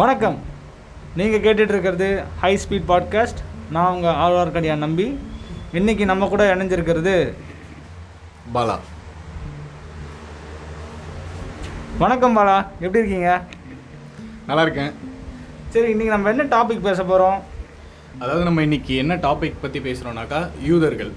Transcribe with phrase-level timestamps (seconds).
[0.00, 0.36] வணக்கம்.
[1.18, 2.06] நீங்கள் கேட்டுட்டு இருக்கிறது
[2.42, 3.40] ஹை ஸ்பீட் பாட்காஸ்ட்
[3.74, 5.06] நான் உங்கள் ஆழ்வார்க்கடியான் நம்பி.
[5.78, 7.14] இன்னைக்கு நம்ம கூட இணைஞ்சிருக்கிறது
[8.54, 8.76] பாலா.
[12.04, 12.56] வணக்கம் பாலா.
[12.84, 13.32] எப்படி இருக்கீங்க?
[14.46, 14.94] நல்லா இருக்கேன்
[15.74, 17.38] சரி இன்னைக்கு நம்ம என்ன டாபிக் பேச போகிறோம்
[18.22, 21.12] அதாவது நம்ம இன்னைக்கு என்ன டாபிக் பற்றி பேசுகிறோம்னாக்கா யூதர்கள்.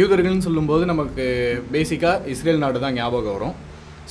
[0.00, 1.26] யூதர்கள்னு சொல்லும்போது நமக்கு
[1.76, 3.54] பேசிக்காக இஸ்ரேல் நாடு தான் ஞாபகம் வரும்.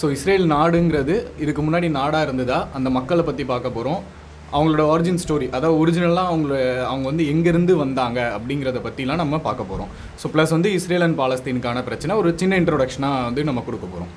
[0.02, 2.68] ஸோ இஸ்ரேல் நாடுங்கிறது இதுக்கு முன்னாடி நாடாக இருந்ததா?
[2.74, 4.02] அந்த மக்களை பற்றி பார்க்க போகிறோம்
[4.52, 9.90] அவங்களோட ஒரிஜின் ஸ்டோரி அதாவது ஒரிஜினலாக அவங்கள அவங்க வந்து எங்கேருந்து வந்தாங்க அப்படிங்கிறத பற்றிலாம் நம்ம பார்க்க போகிறோம்
[10.24, 14.12] ஸோ ப்ளஸ் வந்து இஸ்ரேல் அண்ட் பாலஸ்தீனுக்கான பிரச்சனை ஒரு சின்ன இன்ட்ரோடக்ஷனாக வந்து நம்ம கொடுக்க போகிறோம்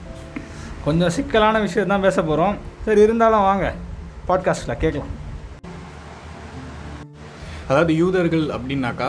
[0.84, 3.66] கொஞ்சம் சிக்கலான விஷயம் தான் பேச போகிறோம் சரி இருந்தாலும் வாங்க
[4.28, 5.12] பாட்காஸ்ட்டில் கேட்கலாம்.
[7.68, 9.08] அதாவது யூதர்கள் அப்படின்னாக்கா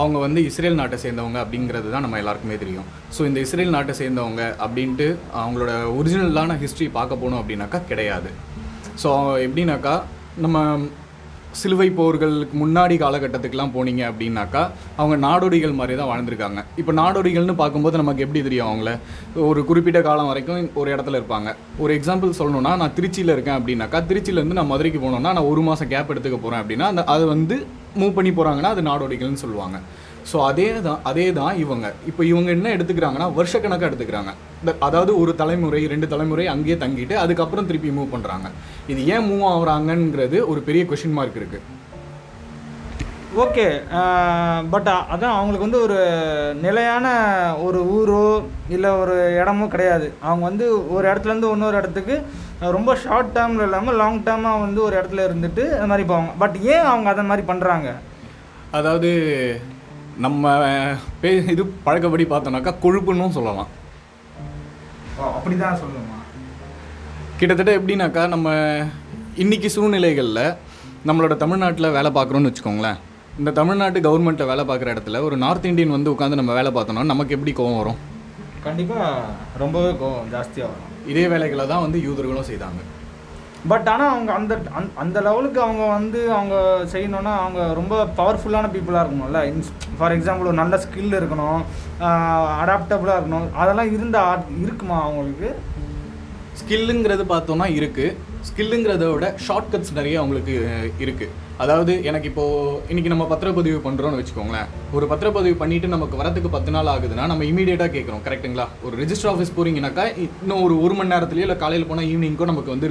[0.00, 2.86] அவங்க வந்து இஸ்ரேல் நாட்டை சேர்ந்தவங்க அப்படிங்கிறது தான் நம்ம எல்லாருக்குமே தெரியும்.
[3.16, 5.06] ஸோ இந்த இஸ்ரேல் நாட்டை சேர்ந்தவங்க அப்படின்ட்டு
[5.42, 8.30] அவங்களோட ஒரிஜினலான ஹிஸ்ட்ரி பார்க்க போனோம் அப்படின்னாக்கா கிடையாது.
[9.02, 9.10] ஸோ
[9.46, 9.94] எப்படின்னாக்கா
[10.44, 10.58] நம்ம
[11.60, 14.62] சிலுவை போர்களுக்கு முன்னாடி காலகட்டத்துக்குலாம் போனீங்க அப்படின்னாக்கா
[15.00, 16.62] அவங்க நாடோடிகள் மாதிரி தான் வாழ்ந்திருக்காங்க.
[16.80, 18.92] இப்போ நாடோடிகள்னு பார்க்கும்போது நமக்கு எப்படி தெரியும் அவங்கள?
[19.48, 21.50] ஒரு குறிப்பிட்ட காலம் வரைக்கும் ஒரு இடத்துல இருப்பாங்க.
[21.84, 26.12] ஒரு எக்ஸாம்பிள் சொல்லணும்னா நான் திருச்சியில் இருக்கேன் அப்படின்னாக்கா திருச்சியிலேருந்து நான் மதுரைக்கு போனோம்னா நான் ஒரு மாதம் கேப்
[26.14, 27.58] எடுத்துக்க போகிறேன் அப்படின்னா அந்த அது வந்து
[28.00, 29.78] மூவ் பண்ணி போகிறாங்கன்னா அது நாடோடிகள்னு சொல்லுவாங்க.
[30.30, 31.86] ஸோ அதே தான் அதே தான் இவங்க.
[32.06, 34.30] இப்போ இவங்க என்ன எடுத்துக்கிறாங்கன்னா வருஷக்கணக்காக எடுத்துக்கிறாங்க.
[34.60, 38.46] இந்த- அதாவது ஒரு தலைமுறை ரெண்டு தலைமுறை அங்கேயே தங்கிட்டு அதுக்கப்புறம் திருப்பி மூவ் பண்ணுறாங்க
[38.88, 41.62] இது ஏன் மூவ் ஆகுறாங்கங்கிறது ஒரு பெரிய கொஷின் மார்க் இருக்குது
[43.36, 43.66] ஓகே
[44.70, 45.96] பட் அதான் அவங்களுக்கு வந்து ஒரு
[46.62, 47.06] நிலையான
[47.62, 48.20] ஒரு ஊரோ
[48.68, 50.06] இல்லை ஒரு இடமோ கிடையாது.
[50.20, 52.16] அவங்க வந்து ஒரு இடத்துலேருந்து இன்னொரு இடத்துக்கு
[52.70, 56.32] ரொம்ப ஷார்ட் டேர்மில் இல்லாமல் லாங் டேர்மாக வந்து ஒரு இடத்துல இருந்துட்டு அது மாதிரி போவாங்க.
[56.38, 57.88] பட் ஏன் அவங்க அதை மாதிரி பண்ணுறாங்க
[58.70, 59.10] அதாவது
[60.24, 60.52] நம்ம
[61.20, 63.70] பே இது பழக்கப்படி பார்த்தோம்னாக்கா கொழுப்புன்னும் சொல்லலாம்.
[65.36, 66.18] அப்படி தான் சொல்லணுமா?
[67.38, 68.48] கிட்டத்தட்ட எப்படின்னாக்கா நம்ம
[69.42, 70.54] இன்னைக்கு சூழ்நிலைகளில்
[71.08, 73.00] நம்மளோட தமிழ்நாட்டில் வேலை பார்க்குறோன்னு வச்சுக்கோங்களேன்.
[73.38, 77.34] இந்த தமிழ்நாட்டு கவர்மெண்ட்டில் வேலை பார்க்குற இடத்துல ஒரு நார்த் இந்தியன் வந்து உட்காந்து நம்ம வேலை பார்த்தோம்னா நமக்கு
[77.36, 78.00] எப்படி கோவம் வரும்?
[78.66, 79.24] கண்டிப்பாக
[79.62, 80.92] ரொம்பவே கோவம் ஜாஸ்தியாக வரும்.
[81.12, 82.82] இதே வேலைகளை தான் வந்து யூதர்களும் செய்தாங்க.
[83.68, 89.06] பட் ஆனால் அவங்க அந்த அந்த- அந்த லெவலுக்கு அவங்க வந்து அவங்க செய்யணும்னா அவங்க ரொம்ப பவர்ஃபுல்லான பீப்புளாக
[89.06, 89.62] இருக்கணும்ல.
[89.98, 91.62] ஃபார் எக்ஸாம்பிள் ஒரு நல்ல ஸ்கில் இருக்கணும்
[92.64, 93.52] அடாப்டபுளாக இருக்கணும்.
[93.52, 95.54] அதெல்லாம் இருந்தால் இருக்குமா அவங்களுக்கு?
[96.60, 98.16] ஸ்கில்லுங்கிறது பார்த்தோம்னா இருக்குது
[98.48, 101.28] ஸ்கில்லுங்கிறத விட ஷார்ட்கட்ஸ் நிறைய அவங்களுக்கு இருக்குது
[101.62, 104.70] அதாவது எனக்கு இப்போது இன்றைக்கி நம்ம பத்திரப்பதிவு பண்ணுறோம்னு வச்சுக்கோங்களேன்.
[104.96, 109.54] ஒரு பத்திரப்பதிவு பண்ணிவிட்டு நமக்கு வரத்துக்கு பத்து நாள் ஆகுதுன்னா நம்ம இமீடியட்டாக கேட்குறோம் கரெக்ட்டுங்களா ஒரு ரிஜிஸ்டர் ஆஃபீஸ்
[109.56, 112.88] போகிறீங்கனாக்கா இன்னும் ஒரு ஒரு மணி நேரத்துலயோ இல்லை காலையில் போனால் ஈவினிங்க்கோ நமக்கு வந்து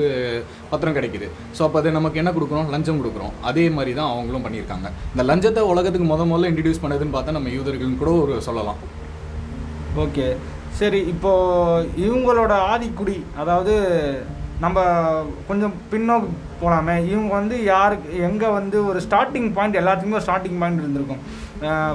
[0.72, 1.28] பத்திரம் கிடைக்குது.
[1.57, 2.69] ஸோ அப்போ அது நமக்கு என்ன கொடுக்குறோம்?
[2.75, 3.34] லஞ்சம் கொடுக்குறோம்.
[3.51, 4.90] அதே மாதிரி தான் அவங்களும் பண்ணியிருக்காங்க.
[5.13, 8.80] இந்த லஞ்சத்தை உலகத்துக்கு முத முதல்ல இன்ட்ரடியூஸ் பண்ணதுன்னு பார்த்தா நம்ம யூதர்கள்னு கூட ஒரு சொல்லலாம்.
[10.06, 10.28] ஓகே.
[10.80, 13.74] சரி இப்போது இவங்களோட ஆதிக்குடி அதாவது
[14.63, 14.79] நம்ம
[15.47, 16.29] கொஞ்சம் பின்னோக்கி
[16.62, 21.22] போகலாமே இவங்க வந்து யாருக்கு எங்கே வந்து ஒரு ஸ்டார்டிங் பாயிண்ட் எல்லாத்துக்குமே ஒரு ஸ்டார்டிங் பாயிண்ட் இருந்திருக்கும்.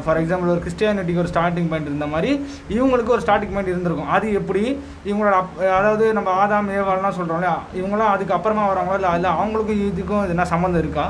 [0.04, 2.30] ஃபார் எக்ஸாம்பிள் ஒரு கிறிஸ்டியானிட்டிக்கு ஒரு ஸ்டார்டிங் பாயிண்ட் இருந்த மாதிரி
[2.76, 4.10] இவங்களுக்கு ஒரு ஸ்டார்டிங் பாயிண்ட் இருந்திருக்கும்.
[4.16, 4.62] அது எப்படி?
[5.08, 10.30] இவங்களோட அப் அதாவது நம்ம ஆதாம் ஏவாள்லாம் சொல்கிறோம்ல இவங்களாம் அதுக்கு அப்புறமா வராங்களோ இல்லை அதில் அவங்களுக்கும் இதுக்கும்
[10.34, 11.06] என்ன சம்மந்தம் இருக்கா?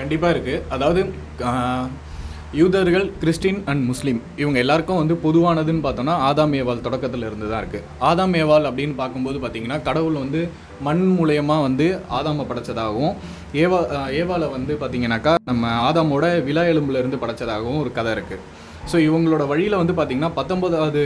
[0.00, 1.00] கண்டிப்பாக இருக்குது அதாவது
[2.56, 7.82] யூதர்கள் கிறிஸ்டின் அண்ட் முஸ்லீம் இவங்க எல்லாருக்கும் வந்து பொதுவானதுன்னு பார்த்தோன்னா ஆதாம் ஏவால் தொடக்கத்தில் இருந்து தான் இருக்குது
[8.00, 10.40] ஆதாம் ஏவால் அப்படின்னு பார்க்கும்போது பார்த்தீங்கன்னா கடவுள் வந்து
[10.86, 11.86] மண் மூலயமா வந்து
[12.18, 13.16] ஆதாமை படைச்சதாகவும்
[13.62, 13.80] ஏவா
[14.20, 18.44] ஏவாலை வந்து பார்த்திங்கனாக்கா நம்ம ஆதாமோட விழா எலும்புலேருந்து படைச்சதாகவும் ஒரு கதை இருக்குது
[18.92, 21.02] ஸோ இவங்களோட வழியில் வந்து பார்த்திங்கன்னா பத்தொன்பதாவது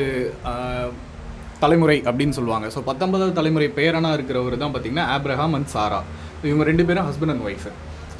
[1.64, 2.68] தலைமுறை அப்படின்னு சொல்லுவாங்க.
[2.74, 6.00] ஸோ பத்தொன்பதாவது தலைமுறை பேரனாக இருக்கிறவர் தான் பார்த்தீங்கன்னா ஆப்ரஹாம் அண்ட் சாரா.
[6.48, 7.72] இவங்க ரெண்டு பேரும் ஹஸ்பண்ட் அண்ட் ஒய்ஃபு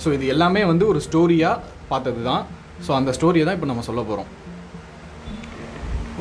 [0.03, 2.43] ஸோ இது எல்லாமே வந்து ஒரு ஸ்டோரியாக பார்த்தது தான்
[2.87, 4.31] ஸோ அந்த ஸ்டோரியை தான் இப்போ நம்ம சொல்ல போகிறோம்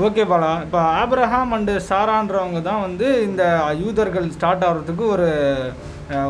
[0.08, 0.50] ஓகே பாலா.
[0.66, 3.44] இப்போ ஆப்ரஹாம் அண்டு சாரான்றவங்க தான் வந்து இந்த
[3.82, 5.28] யூதர்கள் ஸ்டார்ட் ஆகிறதுக்கு ஒரு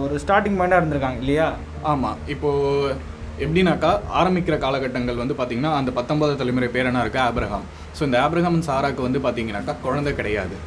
[0.04, 1.48] ஒரு ஸ்டார்டிங் பாயிண்டாக இருந்திருக்காங்க இல்லையா?
[1.92, 2.96] ஆமாம் இப்போது
[3.44, 7.66] எப்படின்னாக்கா ஆரம்பிக்கிற காலகட்டங்கள் வந்து பார்த்திங்கன்னா அந்த பத்தொன்பது தலைமுறை பேரனாக இருக்க ஆப்ரஹாம்
[7.98, 10.58] ஸோ இந்த ஆப்ரஹாம் சாராக்கு வந்து பார்த்தீங்கன்னாக்கா குழந்தை கிடையாது.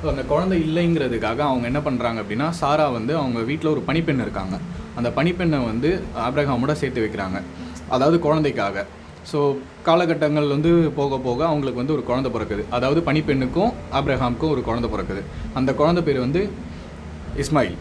[0.00, 4.56] ஸோ அந்த குழந்தை இல்லைங்கிறதுக்காக அவங்க என்ன பண்ணுறாங்க அப்படின்னா சாரா வந்து அவங்க வீட்டில் ஒரு பணிப்பெண் இருக்காங்க.
[4.98, 5.90] அந்த பணிப்பெண்ணை வந்து
[6.26, 7.40] ஆப்ரஹாமோட சேர்த்து வைக்கிறாங்க.
[7.88, 8.86] அதாவது குழந்தைக்காக.
[9.32, 9.38] ஸோ
[9.82, 12.62] காலகட்டங்கள் வந்து போக போக அவங்களுக்கு வந்து ஒரு குழந்தை பிறக்குது.
[12.70, 15.22] அதாவது பணிப்பெண்ணுக்கும் ஆப்ரஹாமுக்கும் ஒரு குழந்தை பிறக்குது.
[15.54, 16.50] அந்த குழந்தை பேர் வந்து
[17.44, 17.76] இஸ்மாயில்.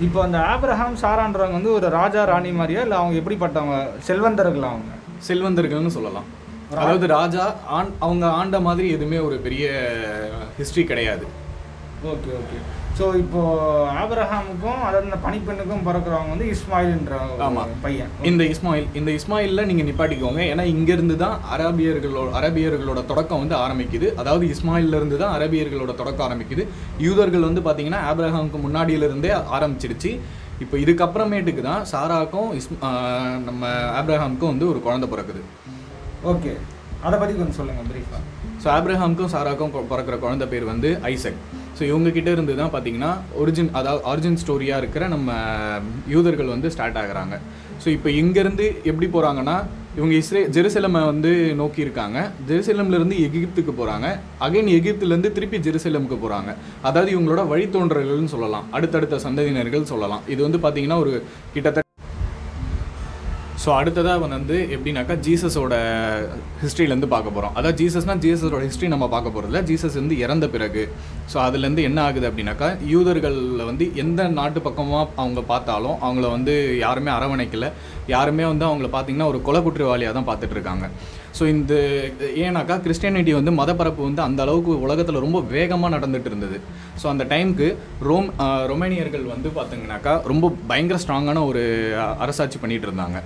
[0.00, 2.80] இப்போ அந்த ஆப்ரஹாம் சாரான்றவங்க வந்து ஒரு ராஜா ராணி மாதிரியா?
[2.80, 3.76] இல்லை அவங்க எப்படிப்பட்டவங்க?
[4.08, 4.92] செல்வந்தர்களா அவங்க?
[5.28, 6.28] செல்வந்தர்கள்னு சொல்லலாம்.
[6.72, 9.64] அதாவது ராஜா ஆண் அவங்க ஆண்ட மாதிரி எதுவுமே ஒரு பெரிய
[10.58, 11.26] ஹிஸ்ட்ரி கிடையாது.
[12.12, 12.58] Okay okay.
[12.98, 13.40] ஸோ இப்போ
[14.00, 17.62] ஆபிரஹாமுக்கும் அதாவது இந்த பனிப்பெண்ணுக்கும் பிறக்கிறவங்க வந்து இஸ்மாயில்ன்ற ஒரு ஆமா.
[17.84, 18.10] பையன்.
[18.30, 20.40] இந்த இஸ்மாயில் இந்த இஸ்மாயில்ல நீங்க நிப்பாட்டிக்கோங்க.
[20.52, 24.08] ஏன்னா இங்க இருந்து தான் அரபியர்களோட அரபியர்களோட தொடக்கம் வந்து ஆரம்பிக்குது.
[24.22, 26.64] அதாவது இஸ்மாயில்ல இருந்து தான் அரபியர்களோட தொடக்கம் ஆரம்பிக்குது.
[27.06, 30.12] யூதர்கள் வந்து பாத்தீங்கன்னா ஆபிரஹாமுக்கு முன்னாடியில இருந்தே ஆரம்பிச்சிருச்சு.
[30.64, 32.70] இப்போ இதுக்கப்புறமேட்டுக்கு தான் சாராக்கும் இஸ்
[33.48, 33.62] நம்ம
[34.02, 35.42] ஆப்ரஹாமுக்கும் வந்து ஒரு குழந்தை பிறக்குது.
[36.34, 36.54] ஓகே
[37.06, 38.22] அதை பற்றி கொஞ்சம் சொல்லுங்கள் பிரீஃபாக
[38.62, 41.40] ஸோ ஆப்ரஹாமுக்கும் சாராக்கும் பிறக்கிற குழந்தை பேர் வந்து ஐசக்.
[41.76, 43.12] ஸோ இவங்கக்கிட்ட இருந்து தான் பார்த்தீங்கன்னா
[43.42, 45.30] ஒரிஜின் அதாவது ஆரிஜின் ஸ்டோரியாக இருக்கிற நம்ம
[46.14, 47.36] யூதர்கள் வந்து ஸ்டார்ட் ஆகுறாங்க.
[47.82, 49.56] ஸோ இப்போ இங்கேருந்து எப்படி போகிறாங்கன்னா
[49.98, 51.30] இவங்க இஸ்ரே ஜெருசலமை வந்து
[51.60, 52.18] நோக்கி இருக்காங்க.
[52.48, 54.06] ஜெருசலம்லேருந்து எகிப்துக்கு போகிறாங்க
[54.46, 56.50] அகைன் எகிப்துலேருந்து திருப்பி ஜெருசலமுக்கு போகிறாங்க
[56.88, 58.68] அதாவது இவங்களோட வழித்தோன்றல்கள்னு சொல்லலாம்.
[58.78, 60.24] அடுத்தடுத்த சந்ததியினர்கள் சொல்லலாம்.
[60.34, 61.14] இது வந்து பார்த்தீங்கன்னா ஒரு
[61.56, 61.83] கிட்டத்தட்ட
[63.64, 65.74] ஸோ அடுத்ததாக வந்து எப்படின்னாக்கா ஜீசஸோட
[66.62, 70.82] ஹிஸ்ட்ரியிலேருந்து பார்க்க போகிறோம் அதாவது ஜீசஸ்னால் ஜீசஸோட ஹிஸ்ட்ரி நம்ம பார்க்க போகிறதில்ல ஜீசஸ் வந்து இறந்த பிறகு.
[71.32, 77.12] ஸோ அதுலேருந்து என்ன ஆகுது அப்படின்னாக்கா யூதர்களில் வந்து எந்த நாட்டு பக்கமாக அவங்க பார்த்தாலும் அவங்கள வந்து யாருமே
[77.18, 77.68] அரவணைக்கல.
[78.14, 80.88] யாருமே வந்து அவங்கள பார்த்தீங்கன்னா ஒரு கொலை குற்றவாளியாக தான் பார்த்துட்ருக்காங்க
[81.36, 81.74] ஸோ இந்த
[82.42, 86.58] ஏன்னாக்கா கிறிஸ்டியானிட்டி வந்து மதப்பரப்பு வந்து அந்த அளவுக்கு உலகத்தில் ரொம்ப வேகமாக நடந்துட்டு இருந்தது.
[87.00, 87.68] ஸோ அந்த டைமுக்கு
[88.08, 88.28] ரோம்
[88.72, 91.62] ரொமேனியர்கள் வந்து பார்த்தீங்கன்னாக்கா ரொம்ப பயங்கர ஸ்ட்ராங்கான ஒரு
[92.24, 93.20] அரசாட்சி பண்ணிட்டு இருந்தாங்க.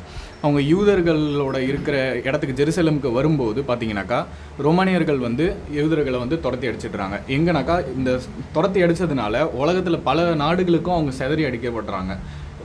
[0.45, 1.97] அவங்க யூதர்களோட இருக்கிற
[2.29, 4.21] இடத்துக்கு ஜெருசலமுக்கு வரும்போது பார்த்தீங்கன்னாக்கா
[4.67, 5.47] ரோமானியர்கள் வந்து
[5.79, 7.19] யூதர்களை வந்து துரத்தி அடிச்சிடுறாங்க.
[7.37, 8.13] எங்கனாக்கா இந்த
[8.57, 12.15] துரத்தி அடித்ததுனால உலகத்தில் பல நாடுகளுக்கும் அவங்க செதறி அடிக்கப்படுறாங்க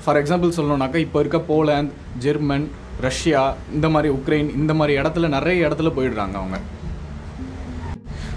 [0.06, 1.94] ஃபார் எக்ஸாம்பிள் சொல்லணுன்னாக்கா இப்போ இருக்க போலாந்து
[2.26, 2.66] ஜெர்மன்
[3.08, 3.42] ரஷ்யா
[3.78, 6.60] இந்த மாதிரி உக்ரைன் இந்த மாதிரி இடத்துல நிறைய இடத்துல போயிடுறாங்க அவங்க.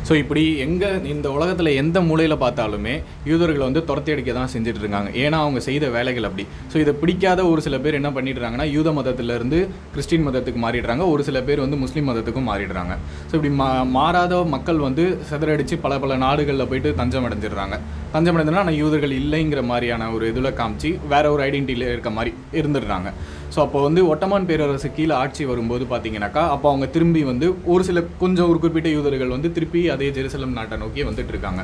[0.09, 2.93] ஸோ இப்படி எங்கே இந்த உலகத்தில் எந்த மூலையில் பார்த்தாலுமே
[3.31, 5.09] யூதர்களை வந்து துரத்தி அடிக்க தான் செஞ்சுட்டு இருக்காங்க.
[5.23, 6.45] ஏன்னா அவங்க செய்த வேலைகள் அப்படி.
[6.73, 9.59] ஸோ இதை பிடிக்காத ஒரு சில பேர் என்ன பண்ணிடுறாங்கன்னா யூத மதத்திலேருந்து
[9.95, 11.05] கிறிஸ்டின் மதத்துக்கு மாறிடுறாங்க.
[11.15, 12.95] ஒரு சில பேர் வந்து முஸ்லீம் மதத்துக்கும் மாறிடுறாங்க.
[13.29, 13.69] ஸோ இப்படி மா
[13.99, 17.79] மாறாத மக்கள் வந்து சிதறடிச்சு பல பல நாடுகளில் போயிட்டு தஞ்சம் அடைஞ்சிடுறாங்க
[18.15, 23.11] தஞ்சம் அடைஞ்சதுனா ஆனால் யூதர்கள் இல்லைங்கிற மாதிரியான ஒரு இதில் காமிச்சு வேற ஒரு ஐடென்டிட்டியில் இருக்க மாதிரி இருந்துடுறாங்க.
[23.55, 28.01] ஸோ அப்போ வந்து ஒட்டமான் பேரரசு கீழே ஆட்சி வரும்போது பார்த்தீங்கன்னாக்கா அப்போ அவங்க திரும்பி வந்து ஒரு சில
[28.23, 31.63] கொஞ்சம் ஒரு குறிப்பிட்ட யூதர்கள் வந்து திருப்பி அதே ஜெருசலம் நாட்டை நோக்கி வந்துட்டு இருக்காங்க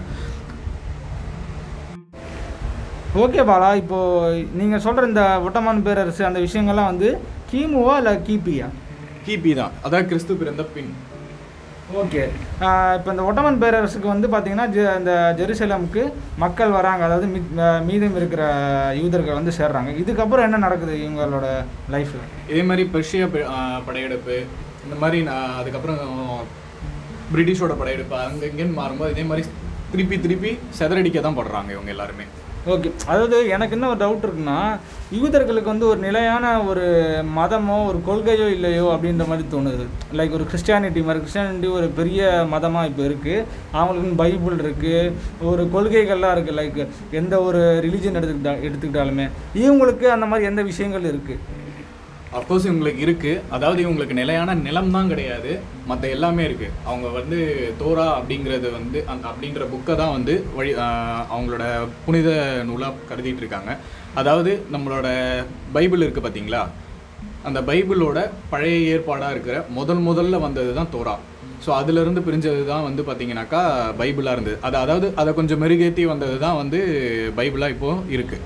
[3.22, 3.98] ஓகே பாலா இப்போ
[4.58, 7.08] நீங்கள் சொல்கிற இந்த ஒட்டமான் பேரரசு அந்த விஷயங்கள்லாம் வந்து
[7.50, 8.68] கிமுவா இல்லை கிபியா?
[9.26, 9.74] கிபி தான்.
[9.86, 10.92] அதாவது கிறிஸ்து பிறந்த பின்.
[11.92, 12.22] ஓகே.
[12.94, 16.02] இப்போ இந்த ஒட்டமன் பேரரசுக்கு வந்து பார்த்தீங்கன்னா ஜெ- இந்த ஜெருசலமுக்கு
[16.36, 17.04] மக்கள் வராங்க.
[17.04, 18.42] அதாவது மீ- மீதம் இருக்கிற
[18.94, 19.90] யூதர்கள் வந்து சேர்றாங்க.
[19.96, 21.46] இதுக்கப்புறம் என்ன நடக்குது இவங்களோட
[21.90, 23.26] லைஃப்பில் இதே மாதிரி பெர்ஷியா
[23.86, 24.36] படையெடுப்பு
[24.84, 25.98] இந்த மாதிரி நான் அதுக்கப்புறம்
[27.34, 29.48] பிரிட்டிஷோட படையெடுப்பு அங்கே இங்கேன்னு மாறும்போது இதே மாதிரி
[29.90, 32.24] திருப்பி திருப்பி செதறடிக்க தான் படுறாங்க இவங்க எல்லாருமே.
[32.70, 32.90] ஓகே.
[33.06, 34.58] அதாவது எனக்கு என்ன ஒரு டவுட் இருக்குன்னா
[35.14, 36.84] யூதர்களுக்கு வந்து ஒரு நிலையான ஒரு
[37.38, 39.84] மதமோ ஒரு கொள்கையோ இல்லையோ அப்படின்ற மாதிரி தோணுது.
[40.18, 41.22] லைக் ஒரு கிறிஸ்டியானிட்டி மாதிரி.
[41.24, 43.46] கிறிஸ்டியானிட்டி ஒரு பெரிய மதமாக இப்போ இருக்குது
[43.78, 45.12] அவங்களுக்குன்னு பைபிள் இருக்குது
[45.50, 46.80] ஒரு கொள்கைகள்லாம் இருக்குது லைக்
[47.20, 49.26] எந்த ஒரு ரிலீஜன் எடுத்துக்கிட்டா எடுத்துக்கிட்டாலுமே.
[49.64, 51.60] இவங்களுக்கு அந்த மாதிரி எந்த விஷயங்கள் இருக்குது
[52.38, 55.50] அஃப்கோர்ஸ் இவங்களுக்கு இருக்குது அதாவது இவங்களுக்கு நிலையான நிலம் தான் கிடையாது.
[55.90, 57.38] மற்ற எல்லாமே இருக்குது அவங்க வந்து
[57.80, 60.70] தோரா அப்படிங்கிறது வந்து அந்த அப்படின்ற புக்கை தான் வந்து வழி
[61.34, 61.64] அவங்களோட
[62.04, 62.30] புனித
[62.68, 63.72] நூலாக கருதிட்டு இருக்காங்க.
[64.22, 65.08] அதாவது நம்மளோட
[65.76, 66.62] பைபிள் இருக்குது பார்த்தீங்களா
[67.48, 68.18] அந்த பைபிளோட
[68.54, 71.14] பழைய ஏற்பாடாக இருக்கிற முதல் முதல்ல வந்தது தான் தோரா.
[71.64, 73.62] ஸோ அதுலேருந்து பிரிஞ்சது தான் வந்து பார்த்தீங்கன்னாக்கா
[74.00, 74.56] பைபிளாக இருந்தது.
[74.66, 76.80] அது அதாவது அதை கொஞ்சம் மெருகேற்றி வந்தது தான் வந்து
[77.38, 78.42] பைபிளாக இப்போது இருக்குது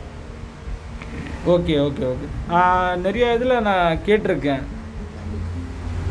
[1.47, 2.27] ஓகே ஓகே ஓகே.
[2.97, 4.63] நிறைய இதில் நான் கேட்டிருக்கேன்.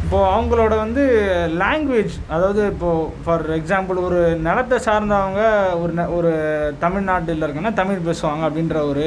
[0.03, 1.03] இப்போது அவங்களோட வந்து
[1.59, 5.41] லாங்குவேஜ் அதாவது இப்போது ஃபார் எக்ஸாம்பிள் ஒரு நிலத்தை சார்ந்தவங்க
[5.81, 6.31] ஒரு ந- ஒரு
[6.79, 9.05] தமிழ்நாட்டில் இருக்குன்னா தமிழ் பேசுவாங்க அப்படின்ற ஒரு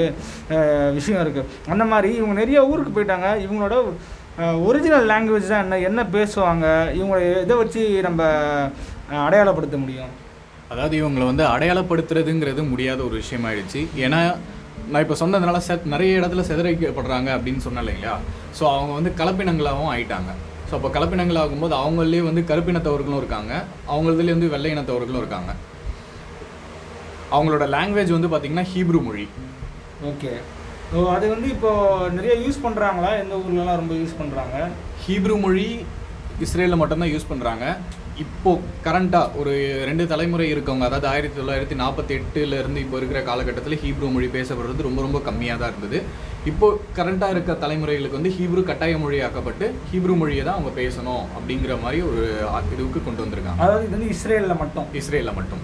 [0.94, 3.28] விஷயம் இருக்குது அந்த மாதிரி இவங்க நிறைய ஊருக்கு போயிட்டாங்க.
[3.38, 3.76] இவங்களோட
[4.64, 8.22] ஒரிஜினல் லாங்குவேஜ் தான் என்ன என்ன பேசுவாங்க இவங்களை இதை வச்சு நம்ம
[9.26, 10.12] அடையாளப்படுத்த முடியும்?
[10.68, 13.80] அதாவது இவங்களை வந்து அடையாளப்படுத்துறதுங்கிறது முடியாத ஒரு விஷயமாயிடுச்சு.
[13.96, 14.20] ஏன்னா
[14.90, 18.14] நான் இப்போ சொன்னதுனால செ நிறைய இடத்துல சிதறிக்கப்படுறாங்க அப்படின்னு சொன்னேன் இல்லைங்களா?
[18.58, 20.30] ஸோ அவங்க வந்து கலப்பினங்களாகவும் ஆயிட்டாங்க.
[20.68, 23.52] ஸோ அப்போ கலப்பினங்கள் ஆகும்போது அவங்களே வந்து கருப்பினத்தவர்களும் இருக்காங்க.
[23.92, 25.50] அவங்களதுலேயே வந்து வெள்ளை இனத்தவர்களும் இருக்காங்க.
[27.36, 29.26] அவங்களோட லாங்குவேஜ் வந்து பார்த்திங்கன்னா ஹீப்ரு மொழி.
[30.10, 30.32] ஓகே.
[30.92, 34.56] ஸோ அது வந்து இப்போது நிறைய யூஸ் பண்ணுறாங்களா எந்த ஊர்லலாம் ரொம்ப யூஸ் பண்ணுறாங்க
[35.04, 35.66] ஹீப்ரு மொழி
[36.44, 37.64] இஸ்ரேலில் மட்டும்தான் யூஸ் பண்ணுறாங்க
[38.24, 38.52] இப்போ
[38.84, 39.52] கரண்ட்டாக ஒரு
[39.88, 45.00] ரெண்டு தலைமுறை இருக்கவங்க அதாவது ஆயிரத்தி தொள்ளாயிரத்தி நாற்பத்தி எட்டுலேருந்து இப்போ இருக்கிற காலகட்டத்தில் ஹீப்ரு மொழி பேசப்படுறது ரொம்ப
[45.06, 45.98] ரொம்ப கம்மியாக தான் இருந்தது.
[46.50, 52.00] இப்போ கரண்ட்டாக இருக்க தலைமுறைகளுக்கு வந்து ஹீப்ரு கட்டாய மொழியாக்கப்பட்டு ஹீப்ரு மொழியை தான் அவங்க பேசணும் அப்படிங்கிற மாதிரி
[52.10, 52.24] ஒரு
[52.74, 53.62] இதுவுக்கு கொண்டு வந்திருக்காங்க.
[53.66, 54.88] அதாவது இது வந்து இஸ்ரேலில் மட்டும்?
[55.02, 55.62] இஸ்ரேலில் மட்டும்.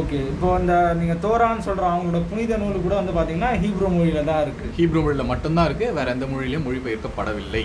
[0.00, 0.20] ஓகே.
[0.34, 4.72] இப்போ அந்த நீங்கள் தோரான்னு சொல்கிற அவங்களோட புனித நூல் கூட வந்து பார்த்தீங்கன்னா ஹீப்ரோ மொழியில் தான் இருக்குது
[4.78, 7.64] ஹீப்ரு மொழியில் மட்டும்தான் இருக்குது வேறு எந்த மொழியிலையும் மொழிபெயர்க்கப்படவில்லை.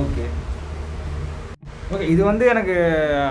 [0.00, 0.26] ஓகே.
[1.94, 2.74] ஓகே இது வந்து எனக்கு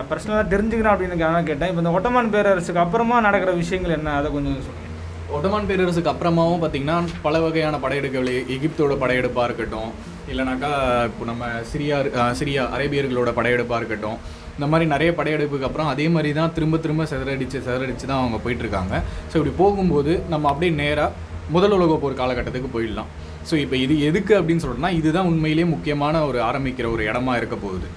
[0.07, 1.69] பர்சனலாக தெரிஞ்சுக்கணும் அப்படின்னு நான் கேட்டேன்.
[1.71, 4.13] இப்போ இந்த ஒட்டமான் பேரரசுக்கு அப்புறமா நடக்கிற விஷயங்கள் என்ன?
[4.19, 4.87] அதை கொஞ்சம் சொல்லுங்கள்
[5.35, 9.89] ஒட்டமான் பேரரசுக்கு அப்புறமாவும் பார்த்தீங்கன்னா பல வகையான படையெடுப்புகள் எகிப்தோட படையெடுப்பாக இருக்கட்டும்
[10.31, 10.71] இல்லைனாக்கா
[11.09, 11.97] இப்போ நம்ம சிரியா
[12.39, 14.17] சிரியா அரேபியர்களோட படையெடுப்பாக இருக்கட்டும்
[14.57, 18.95] இந்த மாதிரி நிறைய படையெடுப்புக்கு அப்புறம் அதே மாதிரி தான் திரும்ப திரும்ப சிதறடிச்சு சிதறடிச்சு தான் அவங்க போயிட்டுருக்காங்க.
[19.29, 21.15] ஸோ இப்படி போகும்போது நம்ம அப்படியே நேராக
[21.55, 23.09] முதல் உலக போர் காலகட்டத்துக்கு போயிடலாம்.
[23.49, 27.87] ஸோ இப்போ இது எதுக்கு அப்படின்னு சொல்றோம்னா இதுதான் உண்மையிலேயே முக்கியமான ஒரு ஆரம்பிக்கிற ஒரு இடமா இருக்க போகுது.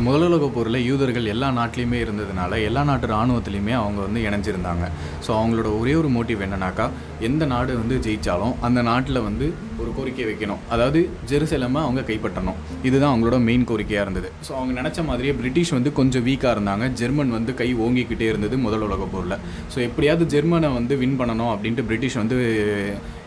[0.00, 4.84] இப்போ முதல் உலக போரில் யூதர்கள் எல்லா நாட்டிலையுமே இருந்ததுனால எல்லா நாட்டு இராணுவத்துலேயுமே அவங்க வந்து இணைஞ்சிருந்தாங்க.
[5.24, 6.86] ஸோ அவங்களோட ஒரே ஒரு மோட்டிவ் என்னன்னாக்கா
[7.28, 9.46] எந்த நாடு வந்து ஜெயித்தாலும் அந்த நாட்டில் வந்து
[9.82, 10.62] ஒரு கோரிக்கை வைக்கணும்.
[10.74, 11.00] அதாவது
[11.32, 12.58] ஜெருசலமை அவங்க கைப்பற்றணும்.
[12.88, 14.30] இதுதான் அவங்களோட மெயின் கோரிக்கையாக இருந்தது.
[14.48, 16.88] ஸோ அவங்க நினச்ச மாதிரியே பிரிட்டிஷ் வந்து கொஞ்சம் வீக்காக இருந்தாங்க.
[17.00, 19.38] ஜெர்மன் வந்து கை ஓங்கிக்கிட்டே இருந்தது முதல் உலக போரில்.
[19.74, 22.38] ஸோ எப்படியாவது ஜெர்மனை வந்து வின் பண்ணணும் அப்படின்ட்டு பிரிட்டிஷ் வந்து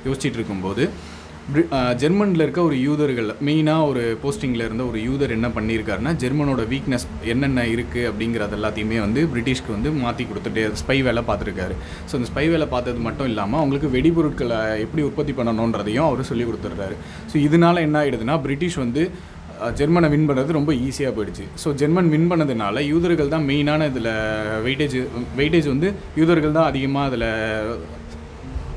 [0.08, 0.86] யோசிச்சுட்டு இருக்கும்போது
[2.02, 7.66] ஜெர்மனில் இருக்க ஒரு யூதர்கள் மெயினாக ஒரு போஸ்டிங்கில் இருந்த ஒரு யூதர் என்ன பண்ணியிருக்காருன்னா ஜெர்மனோட வீக்னஸ் என்னென்ன
[7.74, 11.76] இருக்குது அப்படிங்கிறது எல்லாத்தையுமே வந்து பிரிட்டிஷ்க்கு வந்து மாற்றி கொடுத்துட்டு ஸ்பை வேலை பார்த்துருக்காரு.
[12.10, 16.98] ஸோ அந்த ஸ்பை வேலை பார்த்தது மட்டும் இல்லாமல் அவங்களுக்கு வெடிபொருட்களை எப்படி உற்பத்தி பண்ணணுன்றதையும் அவர் சொல்லி கொடுத்துட்றாரு.
[17.32, 19.04] ஸோ இதனால என்ன ஆயிடுதுன்னா பிரிட்டிஷ் வந்து
[19.80, 21.44] ஜெர்மனை வின் பண்ணுறது ரொம்ப ஈஸியாக போயிடுச்சு.
[21.64, 24.10] ஸோ ஜெர்மன் வின் பண்ணதுனால யூதர்கள் தான் மெயினான இதில்
[24.68, 24.96] வெயிட்டேஜ்
[25.42, 25.90] வெயிட்டேஜ் வந்து
[26.22, 27.28] யூதர்கள் தான் அதிகமாக அதில்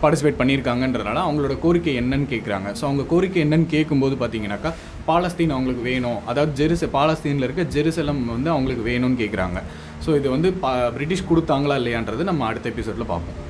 [0.07, 4.71] பார்ட்டிசிபேட் பண்ணியிருக்காங்கன்றதுனால அவங்களோட கோரிக்கை என்னன்னு கேட்குறாங்க ஸோ அவங்க கோரிக்கை என்னன்னு கேட்கும்போது பார்த்தீங்கன்னாக்கா
[5.07, 6.21] பாலஸ்தீன் அவங்களுக்கு வேணும்.
[6.27, 9.59] அதாவது ஜெருச பாலஸ்தீனில் இருக்க ஜெருசலம் வந்து அவங்களுக்கு வேணும்னு கேட்குறாங்க
[10.07, 13.43] ஸோ இது வந்து பா பிரிட்டிஷ் கொடுத்தாங்களா இல்லையான்றது நம்ம அடுத்த எபிசோடில் பார்ப்போம்